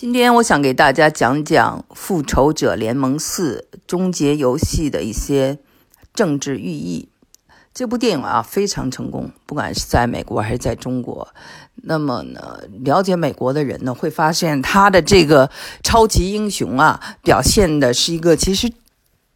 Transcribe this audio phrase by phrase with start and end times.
[0.00, 5.58] 今天我想给大家讲讲《复仇者联盟四：终结游戏》的一些
[6.14, 7.08] 政治寓意。
[7.74, 11.26] 这部电影啊非常成功，不管是在美国还是在中国。
[11.74, 15.50] 那么呢，了解美国的人呢会发现，他的这个
[15.82, 18.72] 超级英雄啊，表现的是一个其实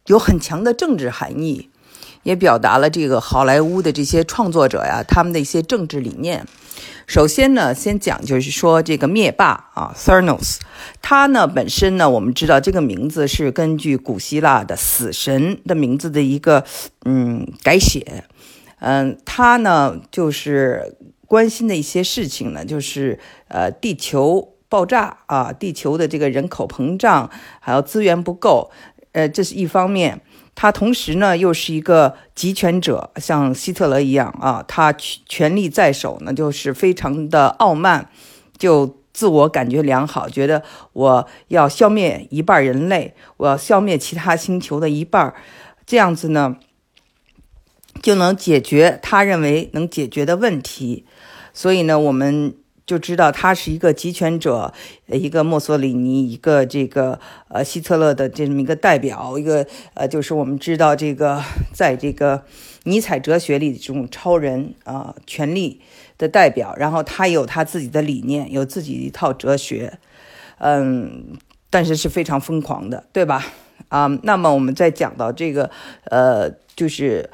[0.05, 1.69] 有很强的政治含义，
[2.23, 6.45] 也表达了这个好莱坞的这些创作者呀他们的一些政治理念。
[7.05, 10.59] 首先呢，先讲就是说这个灭霸啊，Thanos，
[11.01, 16.63] 他呢本身呢，我们知道这个名字是根据古希腊的死神的名字的一个
[17.05, 18.23] 嗯改写，
[18.79, 20.95] 嗯，他呢就是
[21.27, 23.19] 关心的一些事情呢，就是
[23.49, 28.71] 呃地球爆炸啊，地球的这个人口膨胀，还有资源不够，
[29.11, 30.21] 呃，这是一方面。
[30.55, 38.09] 他同时呢，又是一个集权者，像希特勒一样啊，他权力在手呢，就是非常的傲慢，
[38.57, 45.33] 就自我感觉良好，觉得我要消灭一半人类，我要消灭其他星球的一半，
[45.85, 46.57] 这样子呢，
[48.01, 51.05] 就能解决他认为能解决的问题。
[51.53, 52.55] 所以呢，我们。
[52.85, 54.73] 就知道他是一个集权者，
[55.07, 61.41] 一个墨索里尼，一个这个呃希特勒的这么一个代表，一个呃就是我们知道这个
[61.73, 62.43] 在这个
[62.83, 65.79] 尼采哲学里这种超人啊权力
[66.17, 69.99] 的代表，然后他有他自己的理念，有自己一套哲学，
[70.57, 71.37] 嗯，
[71.69, 73.45] 但是是非常疯狂的，对吧？
[73.87, 75.71] 啊，那么我们再讲到这个
[76.05, 77.29] 呃就是。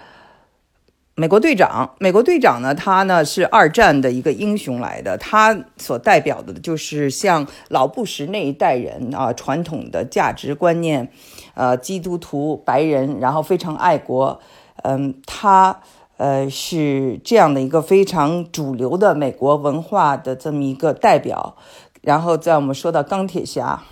[1.20, 2.74] 美国队长，美国队长呢？
[2.74, 11.12] 他呢是二战的一个英雄来的，他所代表的就是像老布什那一代人啊，传统的价值观念，
[11.56, 14.40] 呃，基督徒白人，然后非常爱国，
[14.84, 15.82] 嗯，他
[16.16, 21.58] 呃是这样的一个非常主流的美国文化的这么一个代表。
[22.02, 23.84] 然后在我们说到钢铁侠，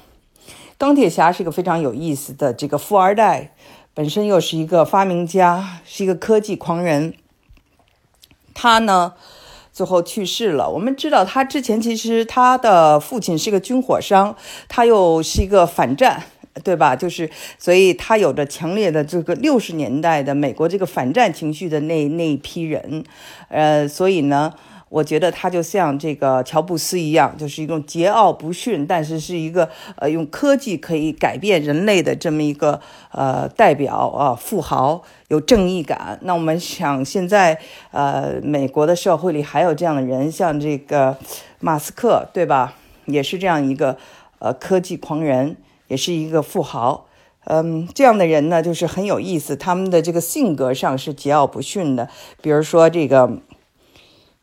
[0.77, 3.53] 钢铁侠是一个非常有意思的这个富二代。
[3.93, 7.15] 本身又是一个发明家，是一个科技狂人。
[8.59, 9.13] 他呢，
[9.71, 10.67] 最后去世了。
[10.67, 14.35] 我们知道，他之前其实他的父亲是个军火商，
[14.67, 16.23] 他又是一个反战，
[16.63, 16.95] 对吧？
[16.95, 17.29] 就是，
[17.59, 23.03] 所以他有着强烈的这个六十年代的美国这个反战情绪的那那一批人。
[23.49, 24.51] 呃，所以呢。
[24.89, 32.79] 我觉得他就像这个乔布斯一样，就是一种桀骜不驯，但是是一个呃用科技可以改变人类的这么一个
[33.11, 36.17] 呃代表啊富豪，有正义感。
[36.21, 37.59] 那我们想现在
[37.91, 41.17] 呃美国的社会里还有这样的人，像这个
[41.59, 42.75] 马斯克，对吧？
[43.05, 43.97] 也是这样一个
[44.39, 45.57] 呃科技狂人，
[45.89, 47.07] 也是一个富豪。
[47.43, 52.09] 嗯，这样的人呢，就是很有意思，他们的这个性格上是桀骜不驯的。
[52.41, 53.39] 比如说这个。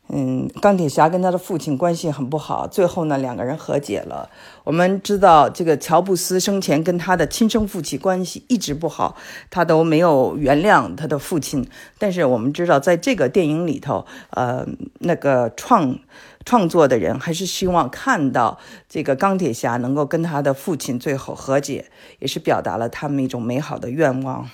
[0.08, 4.28] 嗯，钢铁侠跟他的父亲关系很不好，最后呢，两个人和解了。
[4.62, 9.16] 我们知道，这个乔布斯生前跟他的亲生父亲关系一直不好，
[9.50, 11.66] 他都没有原谅他的父亲。
[11.98, 14.64] 但是我们知道，在这个电影里头，呃，
[15.00, 15.98] 那个创
[16.44, 21.86] 创作的人还是希望看到这个钢铁侠能够跟他的父亲最后和解，
[22.18, 24.48] 也是表达了他们一种美好的愿望。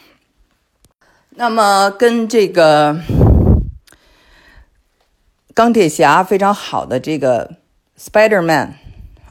[1.31, 2.97] 那么，跟这个。
[5.53, 7.57] 钢铁侠非常好的这个
[7.99, 8.75] Spider Man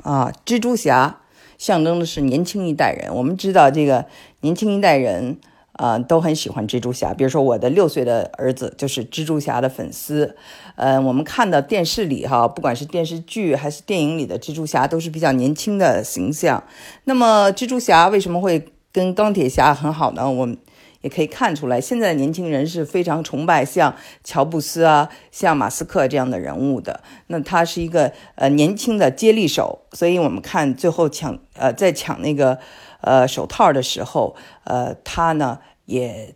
[0.04, 1.22] 啊，蜘蛛侠
[1.58, 3.16] 象征的是年轻一代人。
[3.16, 4.06] 我们知道这个
[4.42, 5.38] 年轻一代人
[5.72, 10.36] 啊都很喜欢蜘蛛侠，比如说我的六岁的儿子就是蜘蛛侠的粉丝。
[10.76, 16.62] 呃，我们看到电视里哈，不管是电视剧还是电影里的蜘蛛侠都是比较年轻的形象。
[17.06, 20.30] 那么蜘蛛侠为什么会跟钢铁侠很好呢？
[20.30, 20.58] 我们。
[21.02, 27.02] 也可以看出来，现在的年轻人是非常崇拜像乔布斯啊、像马斯克这样的人物的。
[27.28, 32.60] 那他是一个呃年轻的接力手，所以我们看最后抢呃在抢那个
[33.02, 36.36] 呃手套的时候，呃他呢也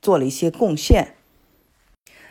[0.00, 1.14] 做了一些贡献。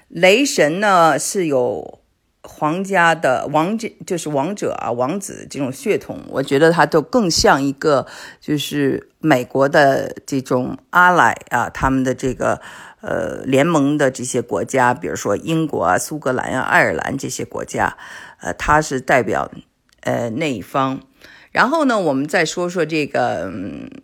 [0.07, 1.99] 雷神呢是有。
[2.47, 8.05] 皇家的王者就是王者啊，王子这种血统，我觉得他都更像一个
[8.39, 12.61] 就是美国的这种阿莱啊，他们的这个
[13.01, 17.97] 呃联盟的这些国家，比如说英国啊、苏格兰啊、爱尔兰这些国家，
[18.39, 19.51] 呃，他是代表
[20.01, 21.01] 呃那一方。
[21.51, 23.49] 然后呢，我们再说说这个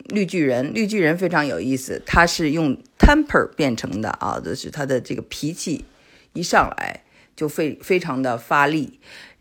[0.06, 5.84] 绿巨人，绿巨人非常有意思，他是用 temper 变成的啊，就是他的这个脾气
[6.32, 7.02] 一上来。
[7.34, 9.00] 就非非常的发力，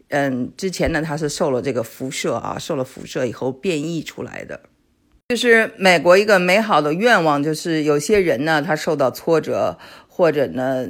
[0.09, 4.61] 嗯，之前呢它是受了这个辐射啊，受了辐射以后变异出来的。
[5.31, 9.77] 就是美国一个美好的愿望，就是有些人呢，他受到挫折，
[10.09, 10.85] 或者呢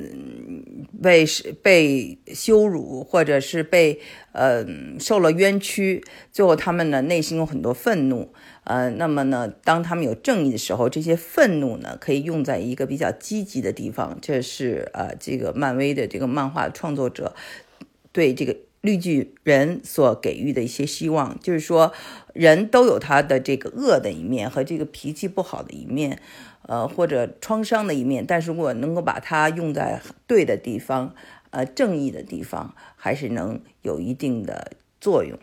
[0.99, 1.23] 被
[1.61, 3.99] 被羞辱，或者是被
[4.31, 4.65] 呃
[4.99, 8.33] 受了冤屈，最后他们呢内心有很多愤怒，
[8.63, 17.35] 呃，那么呢，当他们有正义的时候，这些愤怒呢可以用在一个比较积极的地方，这是呃这个漫威的这个漫画创作者
[18.11, 18.55] 对这个。
[18.81, 21.93] 绿巨人所给予的一些希望，就是说，
[22.33, 26.19] 人都有他的这个恶的一面和这个脾气不好的一面，
[26.63, 28.25] 呃，或者创伤的一面。
[28.25, 31.13] 但是如果能够把它用在对的地方，
[31.51, 35.37] 呃，正义的地方，还是能有一定的作用。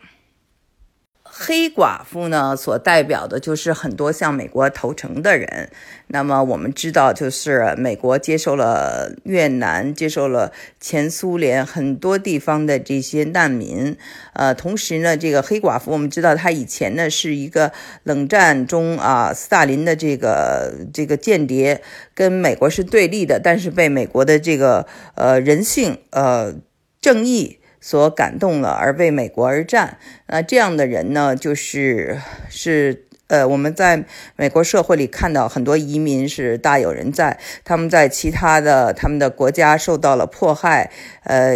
[1.31, 5.69] 黑寡妇呢，所代表的就是很多向美国投诚的人。
[6.07, 13.95] 那么我们知道，就是美国接受了越南、接受了前苏联很多地方的这些难民。
[14.33, 17.71] 呃，同时呢，这个黑寡妇，我们知道她以前呢是一个
[18.03, 21.81] 冷战中啊斯大林的这个这个间谍，
[22.13, 26.55] 跟美国是对立的，但是被美国的这个呃人性呃
[26.99, 27.58] 正义。
[27.81, 29.97] 所感动了而为美国而战，
[30.27, 34.05] 那这样的人呢，就是是呃，我们在
[34.35, 40.91] 美国社会里看到很多移民是大有人在，他们在其他的他们的国家受到了迫害，
[41.23, 41.55] 呃，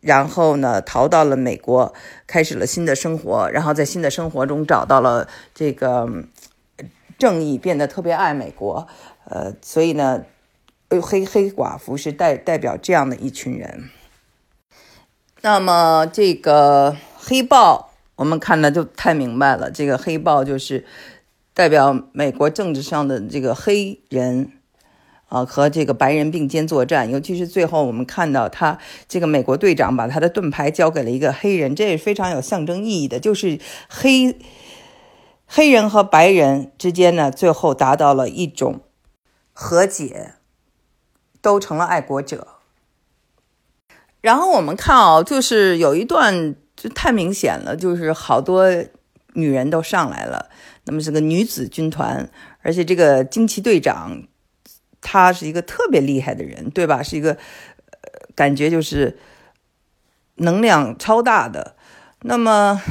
[0.00, 1.92] 然后呢逃到了美国，
[2.28, 6.08] 开始了新的生活，然后在新的生活中找到了这个
[7.18, 8.86] 正义，变得特别爱美国，
[9.24, 10.24] 呃，所以呢，
[11.02, 13.90] 黑黑寡妇是代代表这样的一群人。
[15.42, 19.70] 那么这个黑豹，我们看的就太明白了。
[19.70, 20.84] 这个黑豹就是
[21.54, 24.52] 代表美国政治上的这个黑人
[25.28, 27.10] 啊，和这个白人并肩作战。
[27.10, 28.78] 尤其是最后，我们看到他
[29.08, 33.18] 这个美国队长把他的盾牌交给了一个黑人，这也是非常有象征意义的。
[33.18, 33.58] 就是
[33.88, 34.38] 黑
[35.46, 38.80] 黑人和白人之间呢，最后达到了一种
[39.54, 40.34] 和解，
[41.40, 42.59] 都成了爱国者。
[44.20, 48.68] 然后我们看哦，就是有一段就太明显了，就是好多
[49.32, 50.50] 女人都上来了。
[50.84, 52.28] 那么是个女子军团，
[52.62, 54.24] 而且这个惊奇队长
[55.00, 57.02] 他是一个特别厉害的人，对吧？
[57.02, 59.18] 是一个呃，感觉就是
[60.36, 61.76] 能量超大的。
[62.22, 62.82] 那么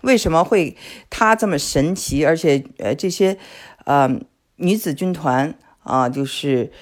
[0.00, 0.78] 为什么会
[1.10, 2.24] 他这么神奇？
[2.24, 3.36] 而且呃，这些
[3.84, 4.08] 呃
[4.56, 6.72] 女子军团啊，就是。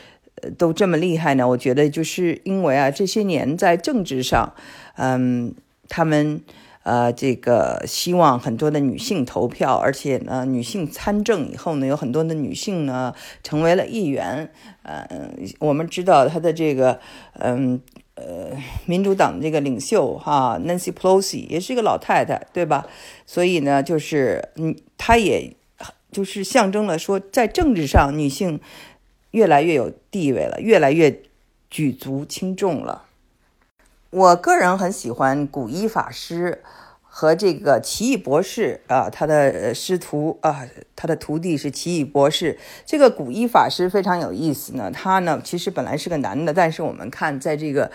[0.57, 1.49] 都这么厉害呢？
[1.49, 4.55] 我觉得就是因为啊，这些年在政治上，
[4.97, 5.55] 嗯，
[5.89, 6.41] 他们
[6.83, 14.51] 呃，这个希望很多的女性投票，而且呢，女性参政以后呢，有很多的女性呢成为了议员。
[14.85, 16.99] 嗯，我们知道他的这个，
[17.35, 17.81] 嗯
[18.15, 18.57] 呃，
[18.87, 22.87] 民主党这个领袖哈，Nancy Pelosi 也是一个老太太，对吧？
[23.27, 25.55] 所以呢，就是嗯，她也
[26.11, 28.59] 就是象征了说，在政治上女性。
[29.39, 31.23] 越来越有地位了，越来越
[31.71, 33.05] 举足轻重了。
[34.11, 36.65] 我个人很喜欢古一法师
[37.03, 42.59] 和这个奇异博士啊，他的师徒啊，他的徒弟是奇异博士。
[42.85, 47.93] 这个古一法师非常有意思呢，他呢其实本来是个男的，但是我们看在这个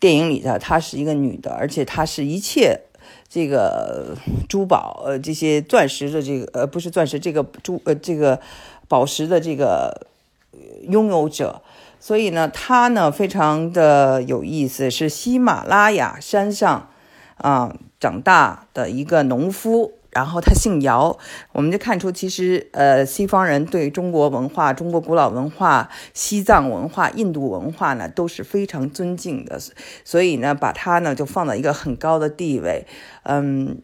[0.00, 2.80] 电影里头，他是一个女的，而且他是一切
[3.28, 4.16] 这个
[4.48, 8.40] 珠宝呃这些钻石的这个呃不是钻石这个珠呃这个
[8.88, 10.08] 宝石的这个。
[10.82, 11.62] 拥有者，
[11.98, 16.90] 所以呢，他呢非常的有意思，是喜马拉雅山上
[17.36, 21.18] 啊长大的一个农夫，然后他姓姚，
[21.52, 29.58] 我们就看出其实呃西方人对中国文化、中国古老文化、西藏文化、印度文化呢都是非常尊敬的，
[30.04, 32.86] 所以呢把他呢就放到一个很高的地位，
[33.24, 33.82] 嗯。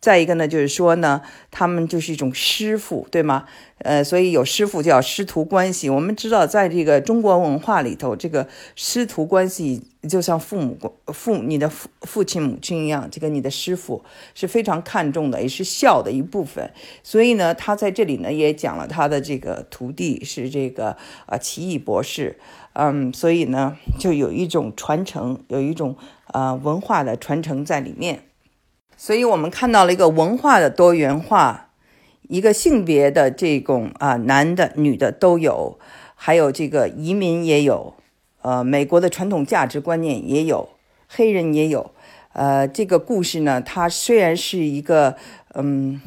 [0.00, 3.44] 再一个呢，就是说呢，他们就是一种师傅，对吗？
[3.78, 5.90] 呃，所以有师傅叫师徒关系。
[5.90, 10.78] 我们知道，在这个中国文化里头，这个师徒关系就像父母
[11.08, 14.02] 父你的父父亲母亲一样，这个你的师傅
[14.34, 16.72] 是非常看重的，也是孝的一部分。
[17.02, 22.38] 所以呢，他在这里呢也讲了他的这个徒弟是这个啊奇异博士，
[22.72, 28.22] 嗯，所以呢就有一种传承，有一种啊文化的传承在里面。
[29.02, 31.70] 所以我们看到了一个文化的多元化，
[32.28, 35.78] 一个性别的这种啊，男的、女的都有，
[36.14, 37.94] 还有这个移民也有，
[38.42, 40.68] 呃，美国的传统价值观念也有，
[41.08, 41.92] 黑人也有，
[42.34, 45.16] 呃，这个故事呢，它虽然是一个
[45.54, 45.98] 嗯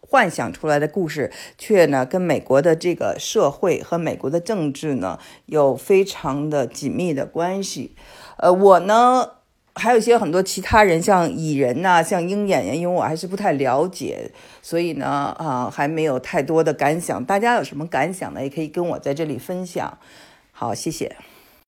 [0.00, 7.96] 幻想出来的故事，却呢跟美国的这个社会和美国的政治呢有非常的紧密的关系。
[8.36, 9.41] 呃，我呢。
[9.74, 17.24] 还有一些很多其他人，像蚁人呐，像鹰眼呀，因为我还是不太了解，所以呢，啊，还没有太多的感想。
[17.24, 18.42] 大家有什么感想呢？
[18.42, 19.98] 也可以跟我在这里分享。
[20.52, 21.16] 好，谢谢。